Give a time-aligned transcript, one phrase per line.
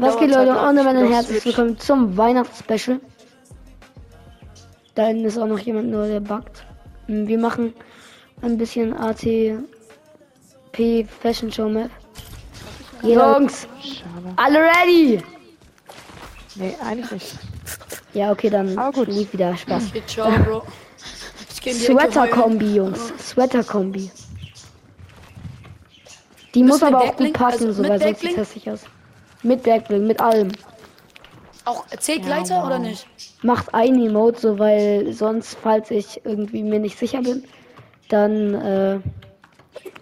[0.00, 0.52] Was geht, Leute?
[0.52, 3.00] Und ein ich herzlich willkommen zum Weihnachtsspecial.
[4.94, 6.64] Da hinten ist auch noch jemand nur, der buggt.
[7.08, 7.74] Mm, Wir machen
[8.42, 9.58] ein bisschen ATP
[11.20, 11.90] Fashion Show Map.
[13.02, 14.34] Jungs, Schade.
[14.36, 15.20] alle ready?
[16.54, 17.38] Nee, eigentlich nicht.
[18.14, 19.08] Ja, okay, dann Aber gut.
[19.08, 19.88] lief wieder Spaß.
[19.88, 20.62] Okay, ciao, Bro.
[21.52, 22.12] Ich geh in die Ecke heulen.
[22.12, 23.12] Sweater-Kombi, Jungs.
[23.18, 24.10] Sweater-Kombi.
[26.54, 28.82] Die muss aber auch gut passen, Also so, weil sonst sieht hässlich aus.
[29.42, 30.48] Mit Backblink, mit allem.
[31.64, 32.66] Auch zählt Gleiter wow.
[32.66, 33.06] oder nicht?
[33.42, 37.44] macht ein Emote so, weil sonst, falls ich irgendwie mir nicht sicher bin,
[38.08, 39.00] dann äh,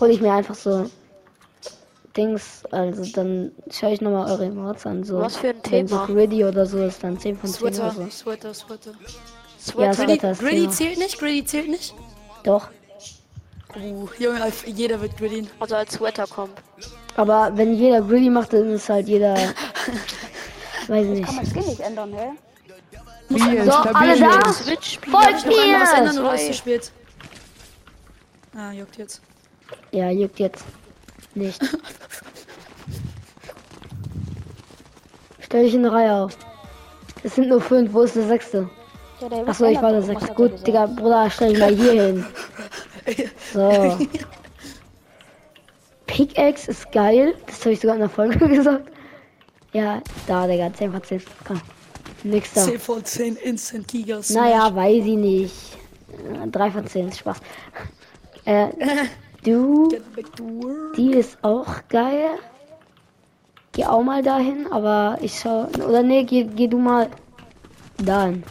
[0.00, 0.88] hole ich mir einfach so
[2.16, 5.04] Dings, also dann schaue ich nochmal eure Emotes an.
[5.04, 5.20] So.
[5.20, 6.06] Was für ein Wenn so Thema?
[6.06, 8.10] Gritty oder so ist, dann 10 von 10 oder Sweater, so.
[8.10, 8.90] Sweater, Sweater.
[8.90, 9.94] Ja, Sweater.
[9.94, 10.70] Sweater Gritty, ist Gritty Thema.
[10.72, 11.18] zählt nicht?
[11.18, 11.94] Gritty zählt nicht?
[12.44, 12.68] Doch.
[13.76, 15.46] Uh, Junge, jeder wird Gritty.
[15.60, 16.58] Also als Sweater kommt.
[17.18, 19.34] Aber wenn jeder Gritty macht, dann ist halt jeder.
[20.86, 21.34] weiß ich Kann nicht.
[21.34, 22.30] mein Skin nicht ändern, hä?
[23.28, 24.40] Wie So, alle da?
[24.52, 26.20] Folgt einmal was ändern mir!
[26.22, 26.92] oder ist zu spät?
[28.56, 29.20] Ah, juckt jetzt.
[29.90, 30.64] Ja, juckt jetzt.
[31.34, 31.60] Nicht.
[35.40, 36.38] Stell dich in eine Reihe auf.
[37.24, 38.70] Es sind nur fünf, wo ist der sechste?
[39.20, 40.32] Ja, Achso, ich war der sechste.
[40.34, 42.24] Gut, Digga, Bruder, stell dich mal hier hin.
[43.52, 43.98] So.
[46.18, 47.36] Pickaxe ist geil.
[47.46, 48.90] Das habe ich sogar in der Folge gesagt.
[49.72, 51.22] Ja, da, Digga, 10 von 10.
[51.46, 51.60] Komm.
[52.24, 52.62] Nächster.
[52.62, 54.30] 10 von 10 Instant Kigas.
[54.30, 55.54] Naja, weiß ich nicht.
[56.50, 57.40] 3 von 10, Spaß.
[58.46, 58.66] Äh,
[59.44, 59.90] du,
[60.96, 62.30] die ist auch geil.
[63.70, 65.66] Geh auch mal dahin, aber ich schau.
[65.66, 67.08] Oder nee, geh, geh du mal
[67.98, 68.42] dahin.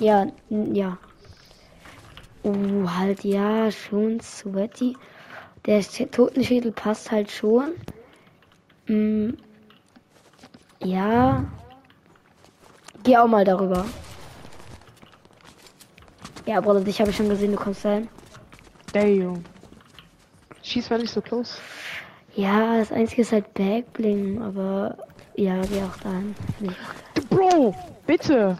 [0.00, 0.96] Ja, ja.
[2.42, 4.96] Oh, halt, ja, schon sweaty.
[5.66, 7.72] Der Sch- Totenschädel passt halt schon.
[8.86, 9.30] Mm,
[10.82, 11.44] ja.
[13.02, 13.84] Geh auch mal darüber.
[16.46, 18.08] Ja, Bruder, dich habe ich schon gesehen, du kommst rein.
[18.92, 19.42] Damn.
[20.62, 21.54] Schieß mal nicht so close.
[22.36, 24.96] Ja, das einzige ist halt Backbling, aber
[25.36, 26.34] ja, geh auch dahin.
[27.30, 27.74] Bro,
[28.06, 28.58] bitte.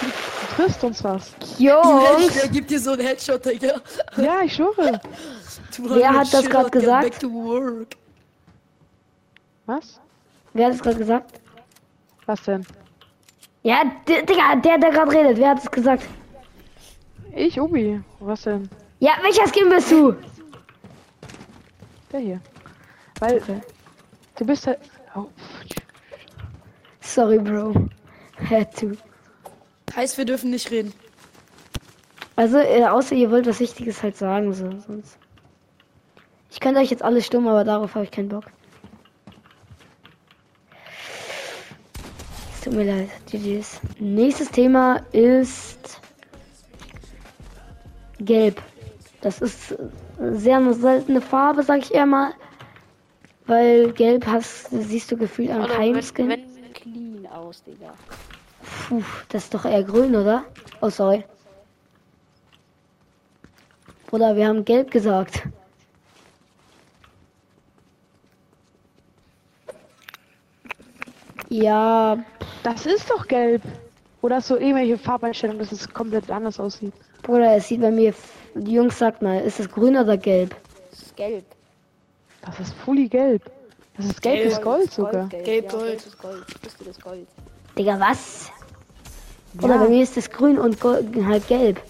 [0.00, 1.32] Du triffst uns was.
[1.58, 2.40] Jungs!
[2.40, 3.80] Der gibt dir so einen Headshot, Digga.
[4.16, 5.00] Ja, ich schwöre.
[5.78, 7.24] Wer hat das grad gesagt?
[9.66, 10.00] Was?
[10.54, 11.40] Wer hat es gerade gesagt?
[12.26, 12.66] Was denn?
[13.62, 16.04] Ja, Digga, der, der gerade redet, wer hat es gesagt?
[17.34, 18.00] Ich, Obi.
[18.20, 18.68] Was denn?
[19.00, 20.14] Ja, welcher Skin bist du?
[22.12, 22.40] Der hier.
[23.20, 23.42] Weil
[24.36, 24.78] du bist halt.
[25.14, 25.26] Oh,
[27.00, 27.88] Sorry, Bro.
[28.50, 28.92] Had to.
[29.94, 30.92] Heißt, wir dürfen nicht reden.
[32.36, 35.18] Also, äh, außer ihr wollt was Wichtiges halt sagen, so, sonst.
[36.58, 38.42] Ich könnte euch jetzt alles stumm, aber darauf habe ich keinen Bock.
[42.52, 43.80] Es tut mir leid, GG's.
[44.00, 46.00] Nächstes Thema ist
[48.18, 48.60] Gelb.
[49.20, 49.78] Das ist
[50.18, 52.32] sehr eine seltene Farbe, sag ich eher mal.
[53.46, 56.28] Weil Gelb hast, siehst du gefühlt an keinem wenn, Skin.
[56.28, 57.94] wenn Clean aus, Digga.
[58.88, 60.42] Puh, das ist doch eher grün, oder?
[60.80, 61.24] Oh, sorry.
[64.08, 65.44] Bruder, wir haben gelb gesagt.
[71.48, 72.18] Ja,
[72.62, 73.62] das ist doch gelb.
[74.20, 76.92] Oder du irgendwelche Farbeinstellungen, dass es komplett anders aussieht?
[77.22, 78.12] Bruder, es sieht bei mir.
[78.54, 80.56] Die Jungs, sagt mal, ist es grün oder gelb?
[80.90, 81.44] Das ist gelb.
[82.42, 83.42] Das ist fully gelb.
[83.96, 84.48] Das ist gelb Gelb.
[84.48, 85.12] bis Gold sogar.
[85.12, 85.44] Goldgelb.
[85.44, 85.86] Gelb, ja, Gold.
[85.86, 86.44] Gelb ist Gold.
[86.64, 87.26] Lustiges Gold.
[87.76, 88.50] Digga, was?
[89.62, 91.80] Oder bei mir ist es grün und Gold, halt gelb.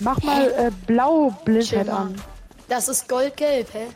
[0.00, 2.14] Mach mal äh, blau Blindheit an.
[2.68, 3.86] Das ist goldgelb, hä?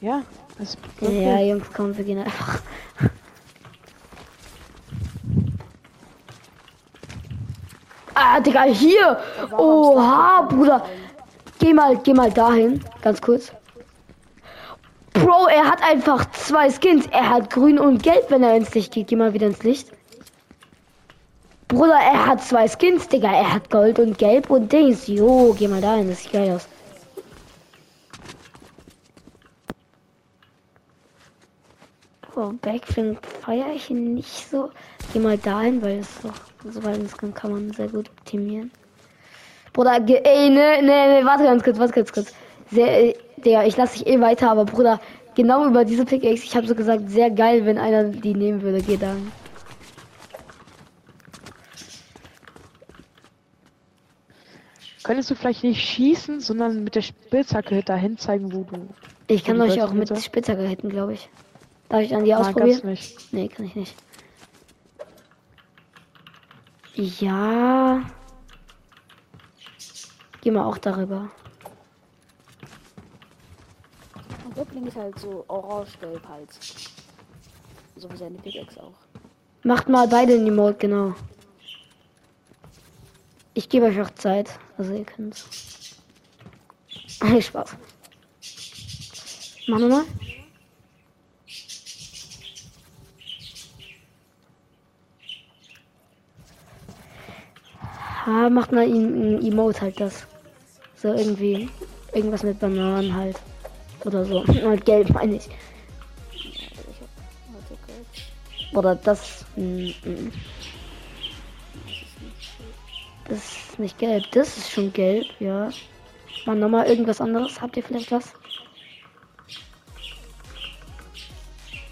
[0.00, 0.22] Ja,
[0.58, 2.60] das ist Ja, Jungs, komm, wir gehen einfach.
[8.26, 9.18] Ah, Digga, hier!
[9.58, 10.82] Oha, Bruder!
[11.58, 13.52] Geh mal, geh mal dahin, ganz kurz.
[15.12, 17.06] Bro, er hat einfach zwei Skins.
[17.10, 19.08] Er hat grün und gelb, wenn er ins Licht geht.
[19.08, 19.88] Geh mal wieder ins Licht.
[21.68, 23.30] Bruder, er hat zwei Skins, Digga.
[23.30, 25.06] Er hat Gold und Gelb und Dings.
[25.06, 26.66] Jo, geh mal dahin, das sieht geil aus.
[32.36, 34.70] Oh, Backflip feiere ich nicht so.
[35.12, 36.32] Geh mal dahin, weil es doch,
[36.68, 38.72] soweit es kann, kann man sehr gut optimieren.
[39.72, 42.34] Bruder, ey, ne, ne, ne, warte ganz kurz, warte ganz kurz.
[42.70, 45.00] Sehr, äh, Digga, ich lasse dich eh weiter, aber Bruder,
[45.36, 48.82] genau über diese Pickaxe, ich habe so gesagt, sehr geil, wenn einer die nehmen würde.
[48.82, 49.30] Geh dahin.
[55.04, 58.88] Könntest du vielleicht nicht schießen, sondern mit der Spitzhacke dahin zeigen, wo du.
[59.26, 60.16] Ich kann euch auch mit?
[60.18, 61.28] Spitzhacke hitten, glaube ich.
[61.88, 62.80] Darf ich an die Nein, ausprobieren?
[62.82, 63.32] kannst nicht.
[63.32, 63.94] Nee, kann ich nicht.
[66.94, 68.02] Ja.
[70.40, 71.30] Geh mal auch darüber.
[74.44, 76.48] Und Rippling ist halt so orange-gelb halt.
[77.96, 78.94] So wie seine Pickaxe auch.
[79.62, 81.14] Macht mal beide in die Mode, genau.
[83.54, 84.58] Ich gebe euch auch Zeit.
[84.76, 85.44] Also ihr könnt.
[87.40, 87.76] Spaß.
[89.66, 90.04] Mach nochmal.
[98.26, 100.26] Ha, macht mal ein, ein Emote halt das.
[100.96, 101.68] So irgendwie.
[102.14, 103.40] Irgendwas mit Bananen halt.
[104.04, 104.46] Oder so.
[104.64, 105.48] Halt gelb meine ich.
[108.74, 109.44] Oder das.
[109.56, 110.32] mm, mm.
[113.28, 114.24] Das ist nicht gelb.
[114.32, 115.70] Das ist schon gelb, ja.
[116.44, 117.60] Mal nochmal irgendwas anderes.
[117.60, 118.32] Habt ihr vielleicht was?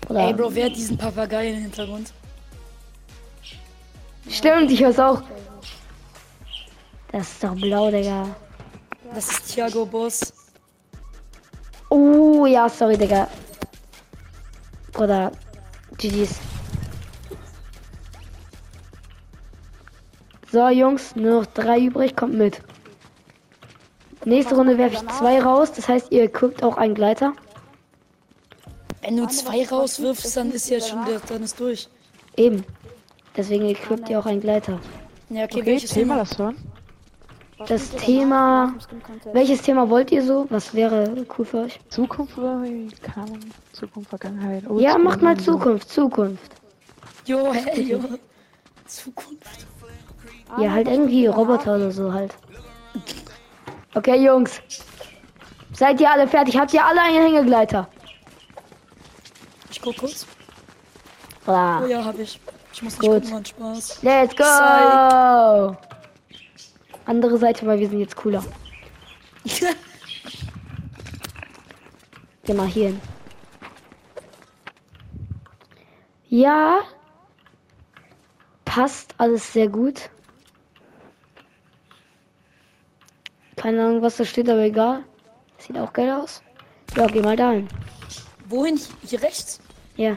[0.09, 2.13] Oder Ey, Bro, wer hat diesen Papagei im Hintergrund?
[4.29, 5.23] Stimmt, ich hör's auch.
[7.13, 8.27] Das ist doch blau, Digga.
[9.15, 10.33] Das ist Thiago Boss.
[11.91, 13.29] Oh, ja, sorry, Digga.
[14.99, 15.31] Oder
[15.99, 16.39] GG's.
[20.51, 22.61] So, Jungs, nur noch drei übrig, kommt mit.
[24.25, 27.33] Nächste Runde werfe ich zwei raus, das heißt, ihr guckt auch einen Gleiter.
[29.01, 31.89] Wenn du zwei rauswirfst, dann ist ja schon der, dann ist durch.
[32.37, 32.65] Eben.
[33.37, 34.79] Deswegen equipt ihr auch einen Gleiter.
[35.29, 36.17] Ja, okay, Okay, welches Thema?
[36.17, 36.57] das hören.
[37.69, 38.75] Das Thema-?
[39.33, 40.47] Welches Thema wollt ihr so?
[40.51, 41.81] Was wäre cool für euch?
[41.89, 43.41] Zukunft oder Ahnung.
[43.73, 44.63] Zukunft, Vergangenheit.
[44.65, 45.37] Ja, Oldschool macht mal.
[45.37, 46.53] Zukunft, Zukunft.
[47.25, 48.01] Jo, hey, jo.
[48.87, 49.67] Zukunft.
[50.59, 52.35] Ja, halt irgendwie Roboter oder so halt.
[53.95, 54.61] Okay, Jungs.
[55.73, 56.57] Seid ihr alle fertig?
[56.59, 57.89] Habt ihr alle einen Hängegleiter?
[59.71, 60.27] Ich guck kurz.
[61.47, 61.81] Ah.
[61.83, 62.39] Oh ja, hab ich.
[62.73, 63.25] Ich muss nicht Gut.
[63.25, 64.03] gucken, Spaß.
[64.03, 65.77] Let's go!
[67.13, 68.43] Andere Seite, weil wir sind jetzt cooler.
[72.45, 73.01] Geh mal hier hin.
[76.29, 76.81] Ja.
[78.65, 80.09] Passt alles sehr gut.
[83.57, 85.05] Keine Ahnung, was da steht, aber egal.
[85.59, 86.43] Sieht auch geil aus.
[86.97, 87.69] Ja, geh mal dahin.
[88.47, 88.81] Wohin?
[89.07, 89.61] Hier rechts?
[89.97, 90.17] Ja.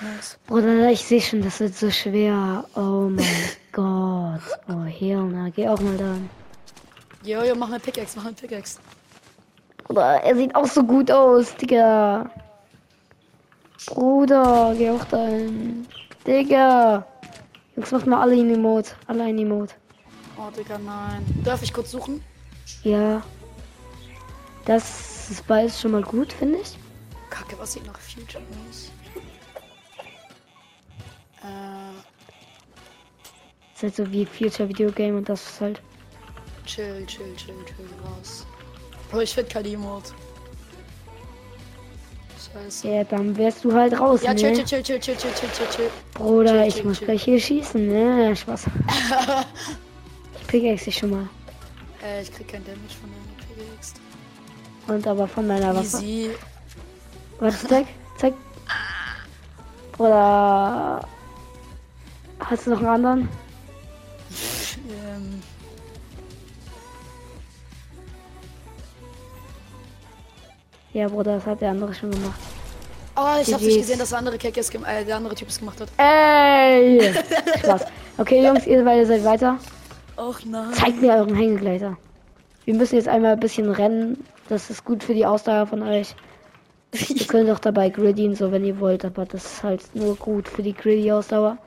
[0.00, 0.38] Nice.
[0.46, 2.64] Bruder, ich sehe schon, das wird so schwer.
[2.76, 2.80] Oh.
[2.80, 3.10] Oh,
[5.54, 6.28] Geh auch mal dahin.
[7.24, 8.78] Jo, jo, mach mal Pickaxe, mach mal Pickaxe.
[9.84, 12.30] Bruder, er sieht auch so gut aus, Digga.
[13.86, 15.86] Bruder, geh auch dahin.
[16.26, 17.06] Digga.
[17.74, 18.92] Jungs, macht mal alle in Emote.
[19.06, 19.74] Alle in Emote.
[20.36, 21.24] Oh, Digga, nein.
[21.44, 22.22] Darf ich kurz suchen?
[22.82, 23.22] Ja.
[24.66, 26.76] Das ist beides schon mal gut, finde ich.
[27.30, 28.90] Kacke, was sieht nach Future aus?
[31.42, 31.87] Äh,
[33.78, 35.80] Ist halt so wie Future Video Game und das ist halt.
[36.66, 38.44] chill, chill, chill, chill, raus.
[39.08, 40.10] Bro, ich find kein Emote.
[42.52, 42.88] Scheiße.
[42.88, 44.64] Ja, dann wärst du halt raus, Ja, chill, ne?
[44.64, 45.90] chill, chill, chill, chill, chill, chill, chill, chill.
[46.14, 47.06] Bruder, chill, ich chill, muss chill.
[47.06, 48.34] gleich hier schießen, ne?
[48.34, 48.66] Spaß.
[50.40, 51.28] ich pickaxe dich schon mal.
[52.04, 53.94] Äh, ich krieg kein Damage von deiner Pickaxe.
[54.88, 55.98] Und aber von meiner Waffe.
[55.98, 56.30] Easy.
[57.38, 57.86] Warte, zeig,
[58.16, 58.34] zeig.
[59.98, 61.00] Oder
[62.40, 63.28] hast du noch einen anderen?
[70.92, 72.38] Ja, Bruder, das hat der andere schon gemacht.
[73.16, 73.66] oh, ich hab's GG's.
[73.66, 75.88] nicht gesehen, dass der andere gem- äh, der andere Typ es gemacht hat.
[75.98, 77.12] Ey!
[77.62, 77.84] Spaß.
[78.18, 79.58] Okay, Jungs, ihr beide seid weiter.
[80.16, 80.72] Och nein.
[80.72, 81.96] Zeigt mir euren Hängegleiter.
[82.64, 84.24] Wir müssen jetzt einmal ein bisschen rennen.
[84.48, 86.14] Das ist gut für die Ausdauer von euch.
[87.08, 90.48] Ihr könnt auch dabei griddien, so wenn ihr wollt, aber das ist halt nur gut
[90.48, 91.58] für die griddy Ausdauer.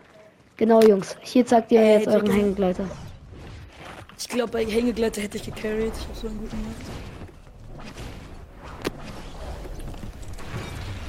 [0.57, 1.15] Genau, Jungs.
[1.21, 2.29] Hier zeigt ihr Ey, jetzt euren.
[2.29, 2.85] Hängegleiter.
[4.19, 5.93] Ich glaube, bei Hängeglätte hätte ich gecarried.
[5.97, 6.75] Ich hab so einen guten gemacht.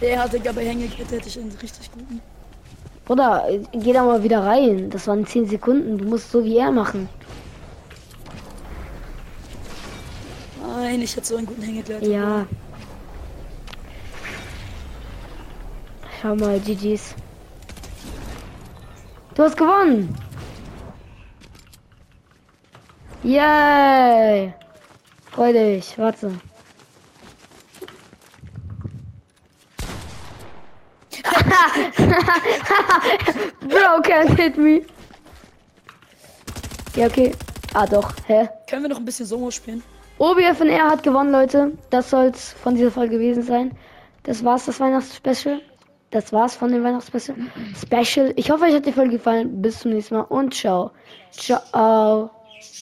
[0.02, 2.20] Der hatte ja bei Hängeglätte hätte ich einen richtig guten.
[3.04, 4.90] Bruder, geh da mal wieder rein.
[4.90, 5.96] Das waren 10 Sekunden.
[5.96, 7.08] Du musst so wie er machen.
[10.60, 12.10] Nein, ich hätte so einen guten Hängeglätte.
[12.10, 12.46] Ja.
[16.20, 17.14] Schau mal, GG's.
[19.34, 20.14] Du hast gewonnen.
[23.22, 24.52] Yay.
[25.30, 25.96] Freu dich.
[25.96, 26.32] Warte.
[33.68, 34.82] Bro can't hit me.
[36.96, 37.32] Ja, okay.
[37.74, 38.12] Ah, doch.
[38.26, 38.48] Hä?
[38.68, 39.82] Können wir noch ein bisschen Solo spielen?
[40.18, 41.72] OBFNR hat gewonnen, Leute.
[41.90, 43.72] Das soll's von dieser Folge gewesen sein.
[44.24, 45.60] Das war's, das Weihnachtsspecial.
[46.10, 47.36] Das war's von dem Weihnachtsspecial.
[47.80, 48.32] Special.
[48.36, 49.62] Ich hoffe, euch hat die Folge gefallen.
[49.62, 50.92] Bis zum nächsten Mal und ciao.
[51.32, 52.30] Ciao.